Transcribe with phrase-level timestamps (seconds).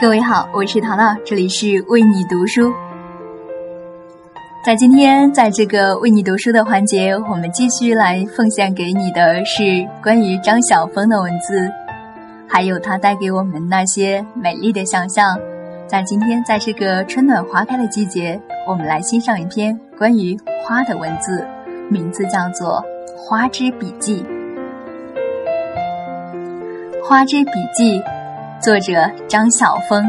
[0.00, 2.72] 各位好，我是淘淘，这里是为你读书。
[4.64, 11.68] 在今天，在这个为你读书的环节，我们继续来奉献给你的是关于张晓峰的文字，
[12.48, 15.36] 还有他带给我们那些美丽的想象。
[15.88, 21.44] 在今天，在这个春暖花开的季节，我们来欣赏一篇关于花的文字，
[21.90, 22.80] 名字叫做
[23.16, 24.22] 《花之笔记》。
[27.04, 27.98] 《花之笔记》。
[28.60, 30.04] 作者张晓峰。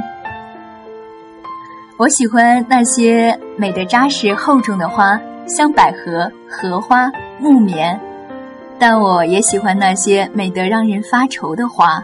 [1.98, 7.99] 我喜欢那些美得扎实厚重的花，像百合、荷花、木棉，
[8.80, 12.04] 但我也喜欢那些美得让人发愁的花，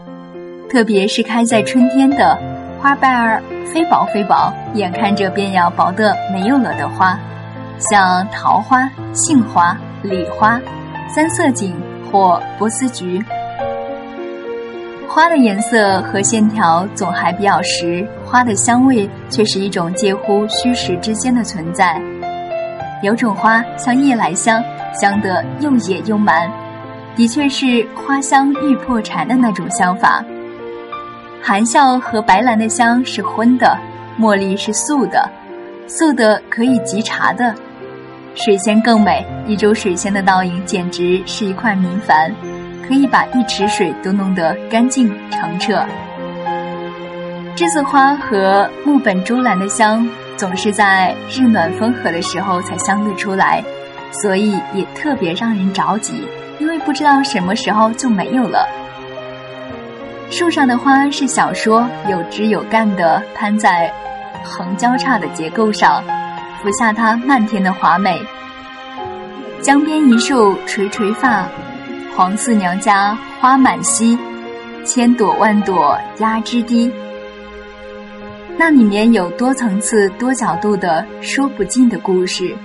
[0.70, 2.38] 特别是开在春天的
[2.80, 3.42] 花瓣儿
[3.74, 7.18] 非薄非薄，眼看着便要薄的没有了的花，
[7.80, 10.62] 像桃花、杏花、李花、
[11.10, 11.74] 三色堇
[12.12, 13.24] 或波斯菊。
[15.08, 22.02] 花的颜色和线条总还比较实，花的香味却是一种介乎虚实之间的存在。
[23.02, 26.52] 有种花像夜来香，香得又野又蛮，
[27.16, 30.24] 的确是花香欲破蝉的那种香法。
[31.42, 33.78] 含笑和白兰的香是荤的，
[34.20, 35.30] 茉莉是素的，
[35.88, 37.54] 素的可以集茶的。
[38.34, 42.32] 水仙更美，一株水仙的倒影简直是一块明矾。
[42.88, 45.84] 可以把一池水都弄得干净澄澈。
[47.56, 53.64] 栀子花和木本珠兰的香总是在日暖风和的时候才香得出来，
[54.12, 56.28] 所以也特别让人着急，
[56.60, 58.68] 因为不知道什么时候就没有了。
[60.30, 63.90] 树上的花是小说，有枝有干的攀在
[64.44, 66.04] 横交叉的结构上，
[66.62, 68.22] 俯下它漫天的华美。
[69.62, 71.48] 江边一树垂垂发。
[72.16, 74.18] 黄四娘家花满蹊，
[74.86, 76.90] 千朵万朵压枝低。
[78.58, 82.56] 那里面有多层次、多角度的说不尽的故事。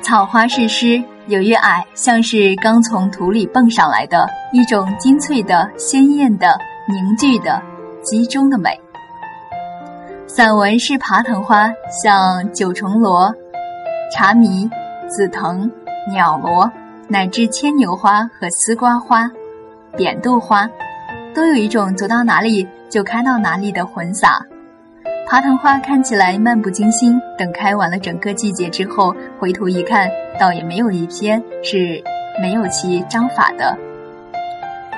[0.00, 7.62] 草花是诗，有月矮，像是刚从土里蹦上来的一种精粹的、鲜艳的、凝聚的、
[8.02, 8.80] 集中的美。
[10.26, 11.70] 散文是爬藤花，
[12.02, 13.30] 像九重罗、
[14.10, 14.70] 茶迷、
[15.06, 15.70] 紫藤、
[16.10, 16.72] 鸟罗。
[17.08, 19.30] 乃至牵牛花和丝瓜花、
[19.96, 20.68] 扁豆花，
[21.34, 24.40] 都有一种走到哪里就开到哪里的混洒。
[25.28, 30.08] 爬藤花看起来漫不经心，等开完了整个季节之后，回头一看，
[30.38, 32.02] 倒也没有一篇是
[32.40, 33.76] 没有其章法的。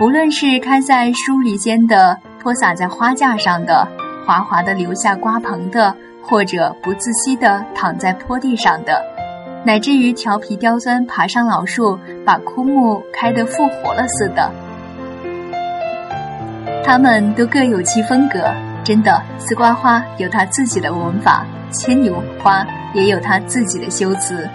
[0.00, 3.86] 无论是开在疏篱间的，泼洒在花架上的，
[4.26, 9.02] 滑滑的留下瓜棚的，或者不自惜的躺在坡地上的。
[9.68, 14.50] 乃至于调皮刁钻，爬上老树，把枯木开得复活了似的。
[16.82, 18.50] 他们都各有其风格，
[18.82, 19.22] 真的。
[19.36, 24.48] 丝瓜花有它自己的文法，牵牛花也有它自己的修辞。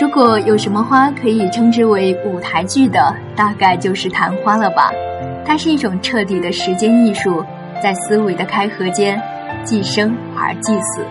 [0.00, 4.90] 如果有什么花可以称之为舞台剧的，大概就是昙花了吧。
[5.44, 7.44] 它是一种彻底的时间艺术，
[7.82, 9.20] 在思维的开合间，
[9.64, 11.04] 既生而既死。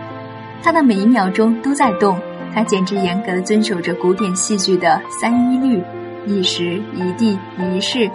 [0.63, 2.19] 它的每一秒钟都在动，
[2.53, 5.83] 它简直严格的遵守着古典戏剧的三一律：
[6.27, 8.09] 一时、一地、一事。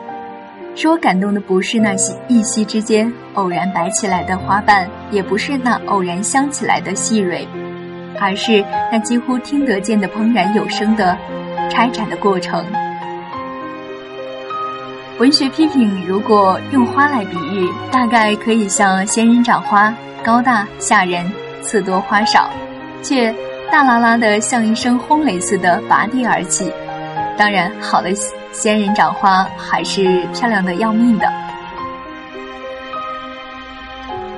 [0.74, 7.48] 使我感动的不是那些一夕之间偶然摆起来的花瓣，也不是那偶然香起来的细蕊，
[8.20, 11.16] 而是那几乎听得见的怦然有声的
[11.70, 12.64] 拆展的过程。
[15.18, 19.92] 文学批评如果用花来比喻，大概可以像仙人掌花，
[20.22, 21.24] 高大吓人。
[21.66, 22.48] 刺多花少，
[23.02, 23.34] 却
[23.72, 26.72] 大啦啦的像一声轰雷似的拔地而起。
[27.36, 28.14] 当然，好的
[28.52, 31.30] 仙人掌花还是漂亮的要命的。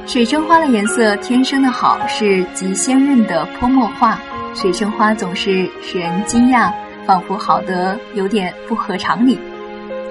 [0.06, 4.18] 水生花的颜色天生的好，是极鲜润的泼墨画。
[4.54, 6.72] 水生花总是使人惊讶，
[7.04, 9.38] 仿佛好得有点不合常理。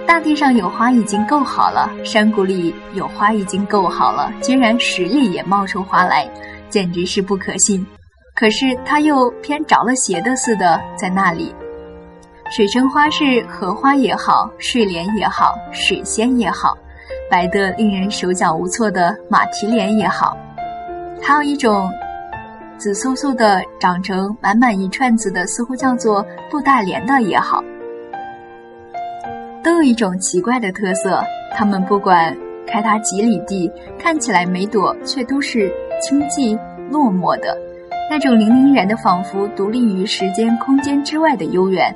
[0.05, 6.29] 大地上有花已经够好了，山谷里有花已经够好了，居然水里也冒出花来。
[6.69, 7.85] 简直是不可信，
[8.35, 11.53] 可是它又偏着了邪的似的在那里。
[12.49, 16.77] 水生花是荷花也好，睡莲也好，水仙也好，
[17.29, 20.37] 白得令人手脚无措的马蹄莲也好，
[21.21, 21.89] 还有一种
[22.77, 27.61] 紫酥酥的长成满满一串子的，似乎叫做布大莲的也好，
[29.61, 31.21] 都有一种奇怪的特色。
[31.57, 32.33] 它们不管
[32.67, 35.73] 开它几里地，看起来每朵却都是。
[35.99, 36.55] 清寂
[36.91, 37.57] 落寞的，
[38.07, 41.91] 那种凌凌然的，仿佛独立于时间空间之外的悠远。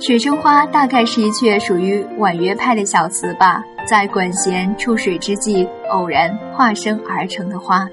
[0.00, 7.86] 水生花大概是一阙属于婉约派的小词吧，在管弦触水之际偶然化身而成的花。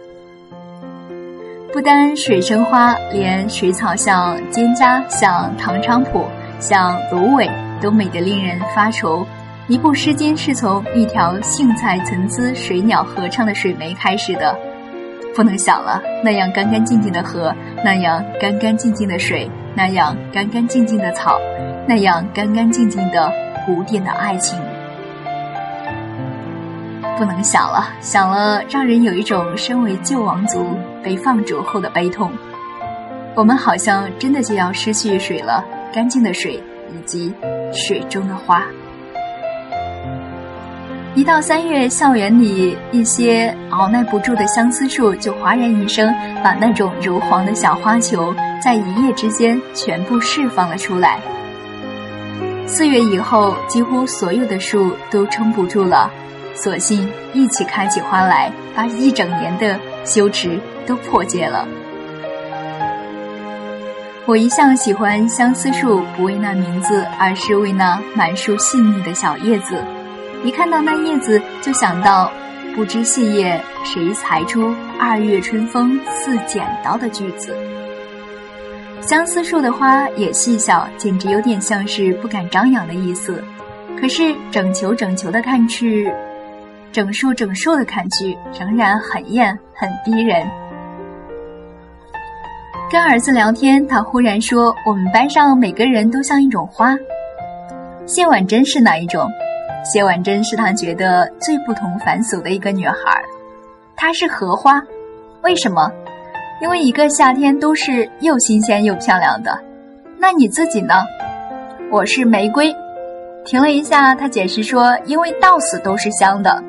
[1.73, 6.23] 不单水生花，连水草像蒹葭，像唐菖蒲，
[6.61, 9.27] 像芦苇，都美得令人发愁。
[9.67, 14.55] 一部《诗经》是从一条荇菜参差、水鸟合唱的水湄开始的，
[15.35, 15.99] 不能想了。
[16.23, 17.51] 那样干干净净的河，
[17.83, 21.39] 那样干干净净的水，那样干干净净的草，
[21.87, 23.31] 那样干干净净的
[23.65, 24.59] 古典的爱情。
[27.17, 32.31] 不能想了，想了让人有一种身为救王族被放逐后的悲痛。
[33.33, 36.61] 我们好像真的就要失去水了，干净的水
[36.93, 37.33] 以及
[37.73, 38.63] 水中的花。
[41.15, 46.13] 一到三月，校园里一些熬耐不住的相思树就哗然一声，
[46.43, 51.21] 把那种柔黄的小花球在一夜之间全部释放了出来。
[52.67, 56.11] 四月以后，几乎所有的树都撑不住了。
[56.53, 61.65] 索性一起开起花来，把一整年的羞耻都破解了。
[64.25, 69.81] 我一向喜欢相思树，不为那名字，而是为那满树细腻的小叶子。
[70.45, 72.31] 一看到那叶子，就想到
[72.75, 77.51] “不知细叶谁裁出，二月春风似剪刀”的句子。
[79.01, 83.43] 相思树的花也细小，简直有点像是不敢张扬的意思。
[83.99, 86.13] 可是整球整球的看去。
[86.91, 90.47] 整树整树的看去，仍然很艳很逼人。
[92.91, 96.95] 跟儿子聊天，他忽然说：“我们班上每个人都像一种花。”
[98.05, 99.27] 谢婉珍是哪一种？
[99.85, 103.23] 谢婉珍是他觉得最不同凡俗的一个女孩。
[103.95, 104.81] 她是荷花，
[105.41, 105.89] 为什么？
[106.61, 109.57] 因为一个夏天都是又新鲜又漂亮的。
[110.17, 110.95] 那你自己呢？
[111.91, 112.75] 我是玫瑰。
[113.45, 116.63] 停了一下，他解释说：“因为到死都是香的。”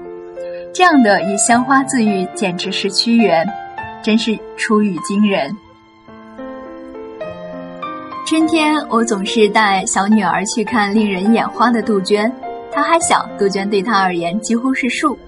[0.75, 3.49] 这样的以香花自喻，简直是屈原，
[4.03, 5.57] 真是出语惊人。
[8.27, 12.31] 春天，我总是带小女儿去看令人眼花的杜鹃。
[12.77, 15.19] 他还小，杜鹃对他而言几乎是树。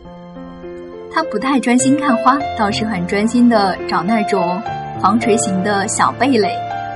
[1.11, 4.61] 他不太专心看花，倒是很专心的找那种
[5.01, 6.53] 纺锤形的小蓓蕾，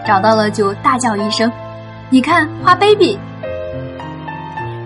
[0.06, 1.50] 找到了就大叫一声
[2.12, 3.18] ：“你看，花 baby！”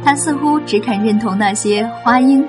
[0.04, 2.46] 他似乎只肯认同那些花鹰。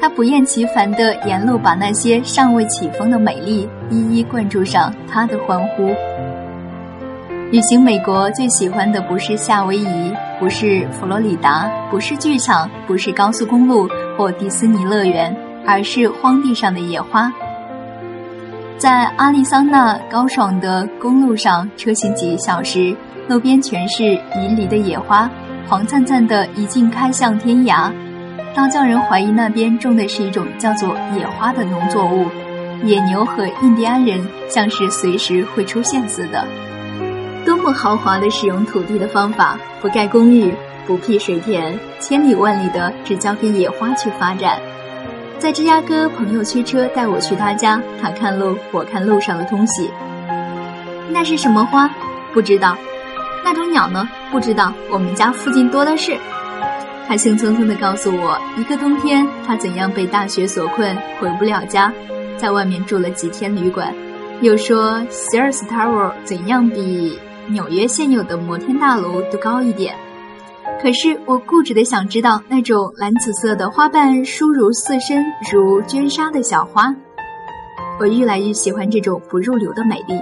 [0.00, 5.92] 他不厌其烦地沿路把那些尚未起风的美丽一一灌注上他的欢呼。
[7.54, 15.32] 旅行美国最喜欢的不是夏威夷，不是佛罗里达，不是剧场，不是高速公路或迪斯尼乐园，
[15.64, 17.32] 而是荒地上的野花。
[18.76, 22.92] 在阿利桑那高爽的公路上车行几小时，
[23.28, 24.02] 路边全是
[24.36, 25.30] 迷离的野花，
[25.68, 27.88] 黄灿灿的，一径开向天涯。
[28.52, 32.26] 倒叫人怀疑那边种的是一种叫做野花的农作物，
[32.82, 34.18] 野牛和印第安人
[34.48, 36.44] 像是随时会出现似的。
[37.64, 39.58] 这么豪华的使用土地的方法！
[39.80, 40.54] 不盖公寓，
[40.86, 44.60] 不辟水田，千里万里的只交给野花去发展。
[45.38, 49.90] 在芝加哥，朋友驱车带我去他家，他看路，我看路上的东西。
[51.08, 51.88] 那是什么花？
[52.34, 52.76] 不知道。
[53.42, 54.06] 那种鸟呢？
[54.30, 54.70] 不知道。
[54.90, 56.18] 我们家附近多的是。
[57.08, 61.90] 他兴匆匆地告诉我，一个冬天他怎样被大雪所困，回不了家，
[62.36, 63.90] 在外面住了几天旅馆。
[64.42, 67.18] 又说 Sears Tower 怎样比
[67.48, 69.94] 纽约现有的摩天大楼都高一点。
[70.82, 76.94] 可是我固执的想知道那种蓝紫色的花瓣疏如似身如绢纱的小花。
[78.00, 80.18] 我愈来愈喜欢这种不入流的美丽。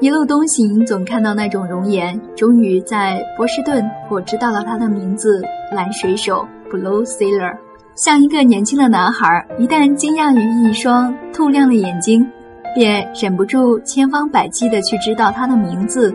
[0.00, 2.20] 一路东行，总看到那种容颜。
[2.36, 5.40] 终于在波士顿，我知道了他的名字——
[5.72, 7.56] 蓝水手 （Blue Sailor）。
[7.94, 12.28] 像一个年轻的男孩，一旦惊讶于一双透亮的眼睛，
[12.74, 16.12] 便忍不住千方百计地去知道他的名字。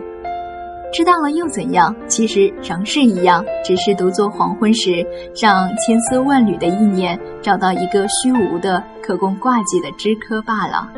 [0.92, 1.94] 知道了又怎样？
[2.08, 5.06] 其实仍是一样，只是独坐黄昏时，
[5.40, 10.90] 让千丝万缕的意念找到一个虚无的、可供挂记的枝柯罢了。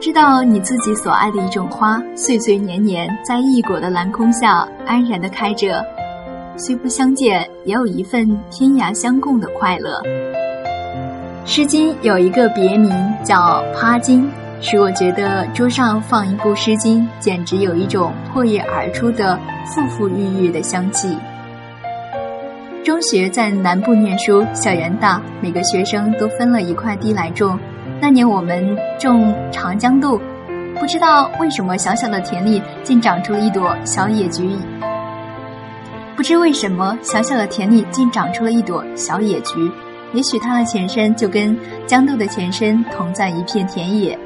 [0.00, 5.84] 知道你自己所爱的一种花，岁岁年年在异国的蓝空下安然地开着，
[6.56, 10.00] 虽不相见，也有一份天涯相共的快乐。
[11.50, 12.90] 《诗经》有一个别名
[13.24, 14.30] 叫“趴经”，
[14.60, 21.16] 使我觉得桌上放一部《诗经》，简直有一种破叶而出的馥馥郁郁的香气。
[22.84, 27.58] 中学在南部念书，校园大，每个学生都分了一块地来种。
[28.00, 30.20] 那年我们种长江豆，
[30.78, 34.50] 不知道为什么小小的田里竟长出了一朵小野菊。
[36.16, 39.70] 不知为什么，小小的田里竟长出了一朵小野菊。
[40.14, 44.18] 也许它的前身就跟豇豆的前身同在一片田野，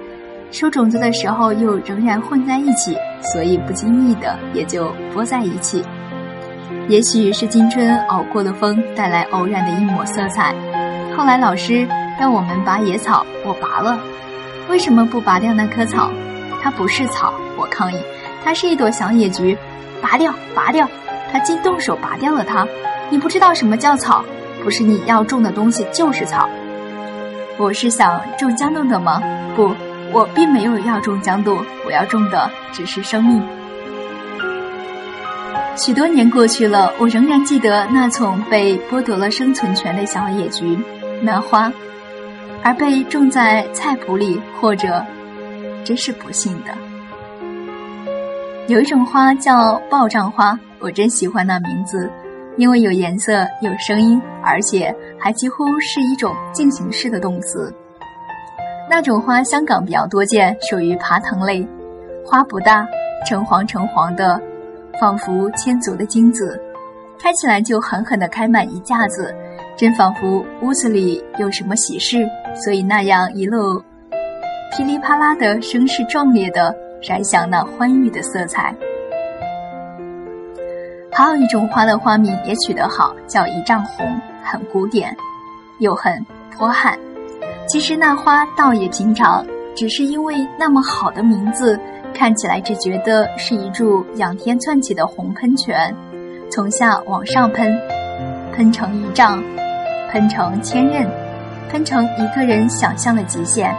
[0.52, 2.94] 收种子的时候又仍然混在一起，
[3.32, 5.82] 所以不经意的也就播在一起。
[6.88, 10.54] 也许是青春熬过的风带来偶然的一抹色彩。
[11.16, 11.88] 后来老师
[12.20, 13.98] 让我们拔野草，我拔了。
[14.68, 16.10] 为什么不拔掉那棵草？
[16.62, 17.96] 它不是草，我抗议。
[18.44, 19.56] 它是一朵小野菊，
[20.02, 20.86] 拔掉，拔掉。
[21.32, 22.68] 他竟动手拔掉了它。
[23.08, 24.22] 你不知道什么叫草？
[24.62, 26.46] 不是你要种的东西就是草。
[27.56, 29.22] 我是想种豇豆的吗？
[29.56, 29.74] 不，
[30.12, 33.42] 我并没有要种豇豆，我要种的只是生命。
[35.74, 40.78] 许多年过去了，我仍然记得那丛被剥夺了生存权的小野菊，
[41.22, 41.72] 那花，
[42.62, 45.02] 而被种在菜圃里，或者，
[45.82, 46.74] 真是不幸的。
[48.68, 52.10] 有一种花叫爆胀花，我真喜欢那名字。
[52.58, 57.74] 因为有颜色、有声音，而且还几乎是一种进行式的动词。
[58.94, 61.66] 那种花香港比较多见，属于爬藤类，
[62.26, 62.86] 花不大，
[63.26, 64.38] 橙黄橙黄的，
[65.00, 66.60] 仿佛千足的金子，
[67.18, 69.34] 开起来就狠狠地开满一架子，
[69.78, 73.82] 真仿佛屋子里有什么喜事，所以那样一路
[74.76, 78.74] 噼里啪啦的声势壮烈的燃响那欢愉的色彩。
[81.12, 85.16] 还有一种花的花名也取得好，叫一丈红，很古典，
[85.78, 86.12] 又很
[86.54, 86.94] 泼悍。
[87.72, 89.42] 其实那花倒也平常，
[89.74, 91.80] 只是因为那么好的名字，
[92.12, 95.74] 看起来只觉得是一柱仰天窜起的红喷泉，
[96.50, 97.74] 从下往上喷，
[98.54, 99.42] 喷成一丈，
[100.10, 101.08] 喷成千仞，
[101.70, 103.74] 喷成一个人想象的极限。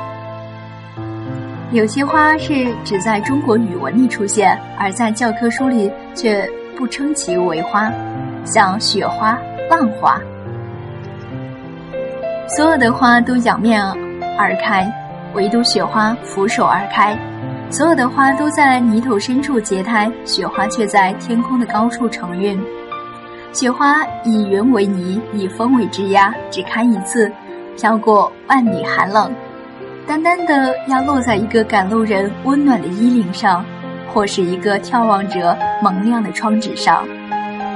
[1.71, 6.49] 有些花是只在中国语文里出现，而在教科书里却。
[6.75, 7.93] 不称其为花，
[8.43, 9.37] 像雪花、
[9.69, 10.19] 浪花，
[12.55, 13.81] 所有的花都仰面
[14.37, 14.87] 而开，
[15.33, 17.17] 唯独雪花俯首而开；
[17.71, 22.61] 所有的花都在泥土深处结胎，雪花却在天空的高处承运。
[23.51, 27.31] 雪花以云为泥，以风为枝桠，只开一次，
[27.75, 29.33] 飘过万里寒冷，
[30.05, 33.65] 单单的要落在一个赶路人温暖的衣领上。
[34.13, 37.03] 或是一个眺望着蒙亮的窗纸上，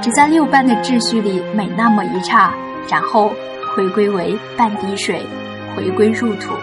[0.00, 2.52] 只在六瓣的秩序里每那么一刹，
[2.88, 3.32] 然后
[3.74, 5.24] 回归为半滴水，
[5.74, 6.54] 回归入土。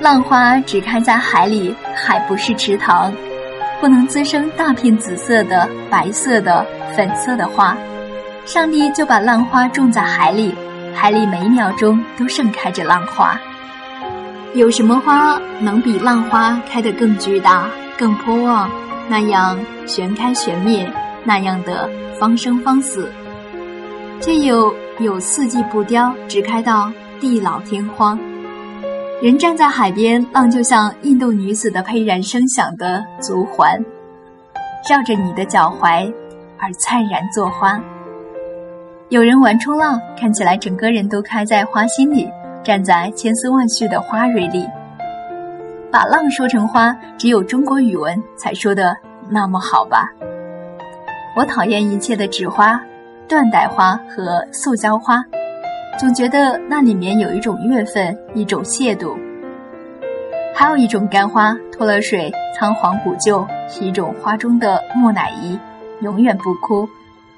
[0.00, 3.12] 浪花只开在海里，海不是池塘，
[3.80, 6.64] 不能滋生大片紫色的、白色的、
[6.96, 7.76] 粉色的花。
[8.44, 10.54] 上帝就把浪花种在海里，
[10.94, 13.38] 海里每秒钟都盛开着浪花。
[14.54, 18.70] 有什么花能比浪花开得更巨大、更泼旺，
[19.08, 20.90] 那样旋开旋灭，
[21.24, 23.12] 那样的方生方死？
[24.20, 28.18] 却有有四季不凋，只开到地老天荒。
[29.22, 33.78] 人站在海边，浪就像印度女子的沛然声响的足环，
[34.88, 36.12] 绕着你的脚踝
[36.58, 37.80] 而灿然作花。
[39.08, 42.28] 有人玩冲浪，看起来整个人都开在花心里。
[42.64, 44.66] 站在千丝万绪的花蕊里，
[45.90, 48.94] 把浪说成花，只有中国语文才说的
[49.30, 50.10] 那么好吧？
[51.34, 52.78] 我讨厌一切的纸花、
[53.28, 55.22] 缎带花和塑胶花，
[55.98, 59.14] 总觉得那里面有一种月份，一种亵渎。
[60.54, 65.58] 还有一种干花，脱了水，仓皇古旧，是一种花中的木乃伊，
[66.00, 66.88] 永远不枯，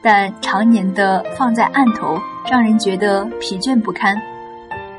[0.00, 4.16] 但常年的放在案头，让人觉得疲倦不堪。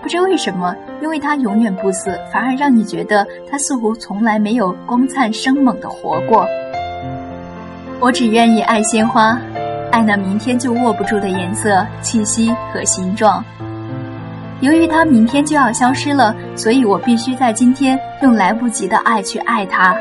[0.01, 6.45] 不知为什么，因为它永远不死，反而让你觉得它似乎从来没有光灿生猛的活过。
[8.01, 9.39] 我只愿意爱鲜花，
[9.91, 13.43] 爱那明天就握不住的颜色、气息和形状。
[14.61, 19.95] 由于它明天就要消失了，所以我必须在今天用来不及的爱去爱它。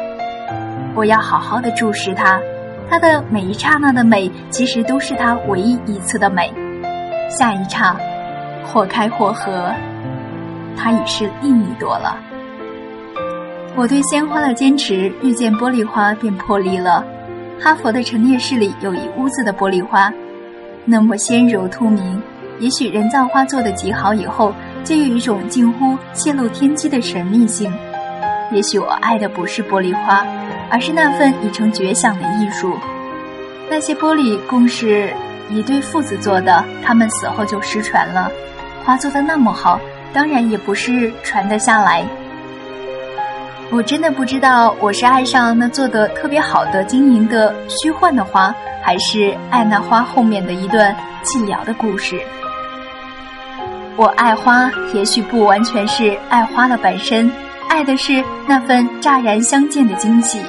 [0.94, 2.40] 我要好好的注视它，
[2.88, 6.52] 它的每一刹那的美，其实都是它唯一一次的美。
[7.28, 7.96] 下一刹，
[8.64, 9.72] 或开或合。
[10.76, 12.16] 它已是另一朵了。
[13.76, 17.04] 我对鲜花的坚持，遇见玻璃花便破例了。
[17.62, 20.10] 哈佛的陈列室里有一屋子的玻璃花，
[20.86, 22.22] 那么纤柔透明。
[22.58, 27.70] 也许人造花做的极好以后，就有一种近乎泄露天机的神秘性。
[28.50, 30.24] 也许我爱的不是玻璃花，
[30.70, 32.78] 而是那份已成绝响的艺术。
[33.68, 35.12] 那些玻璃共是
[35.50, 38.30] 一对父子做的，他们死后就失传了。
[38.84, 39.78] 花做的那么好。
[40.12, 42.04] 当然也不是传得下来。
[43.72, 52.20] 我真的不知道我是爱上那做的特别好的经营的虚幻的花，还是爱那花后面的一段寂寥的故事。
[53.96, 57.30] 我爱花，也许不完全是爱花的本身，
[57.68, 60.40] 爱的是那份乍然相见的惊喜。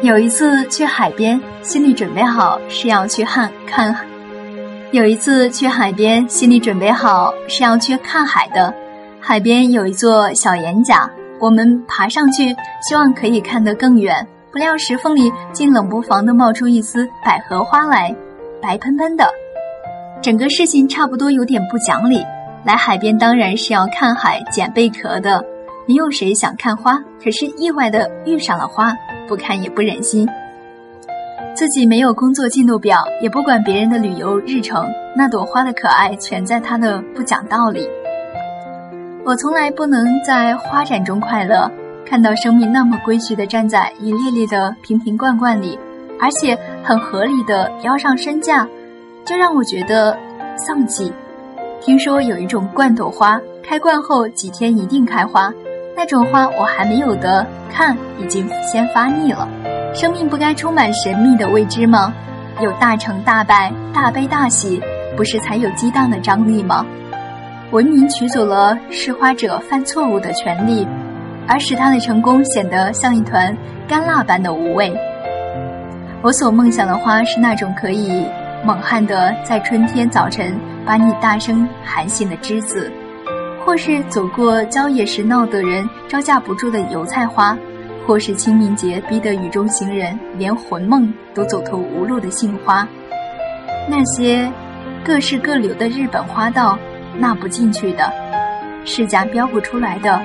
[0.00, 3.92] 有一次去海边，心里准备好是要去看看；
[4.92, 8.72] 有一次去海边，心里准备好是要去看海的。
[9.18, 11.10] 海边有一座小岩甲，
[11.40, 12.54] 我们爬上去，
[12.86, 14.26] 希望可以看得更远。
[14.52, 18.14] 不料石缝里竟冷不防地冒出一丝百合花来，
[18.60, 19.26] 白喷喷的。
[20.20, 22.22] 整个事情差不多有点不讲理。
[22.62, 25.42] 来海边当然是要看海、捡贝壳的，
[25.88, 26.98] 没有谁想看花。
[27.24, 28.92] 可是意外的遇上了花，
[29.26, 30.28] 不看也不忍心。
[31.54, 37.88] 自己没有工作进度表，也不管别人的旅游日程，那朵花的可爱全在它的不讲道理。
[39.22, 41.70] 我从来不能在花展中快乐，
[42.06, 45.78] 看到生命那么规矩地站在一列列的瓶瓶罐罐里，
[46.18, 48.66] 而且很合理的标上身价，
[49.24, 50.18] 就让我觉得
[50.56, 51.12] 丧气。
[51.82, 55.52] 听说有一种罐头花，开罐后几天一定开花，
[55.94, 59.46] 那种花我还没有得看，已经先发腻了。
[59.94, 62.12] 生命不该充满神秘的未知吗？
[62.60, 64.80] 有大成大败、大悲大喜，
[65.16, 66.84] 不是才有激荡的张力吗？
[67.72, 70.86] 文明取走了试花者犯错误的权利，
[71.46, 74.92] 而使他的成功显得像一团干蜡般的无味。
[76.20, 78.26] 我所梦想的花是那种可以。
[78.62, 82.92] 猛悍的在春天早晨把你大声喊醒的栀子，
[83.64, 87.56] 或是走过郊野时闹得人招架不住的油菜花，
[88.06, 92.86] 或是清明节逼得雨中行人连魂梦都走投无路的杏花，
[93.88, 94.46] 那些
[95.02, 96.78] 各式各流的日本花道
[97.20, 98.10] 纳不进去的，
[98.84, 100.20] 世家标不出来的，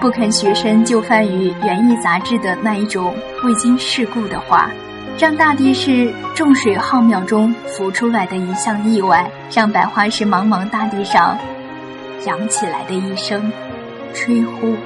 [0.00, 3.14] 不肯学生就范于园艺杂志的那一种
[3.44, 4.70] 未经世故的话。
[5.18, 11.36] 让大地是众水浩渺中浮出来的一项意外，让百花是茫茫大地上
[12.24, 13.52] 扬起来的一声
[14.14, 14.76] 吹呼。